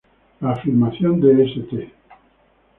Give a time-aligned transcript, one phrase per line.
[0.41, 1.93] La Afirmación de St.